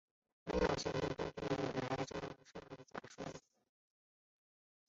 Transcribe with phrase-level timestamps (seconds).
[0.45, 3.23] 没有详尽的证据来证明上述假说。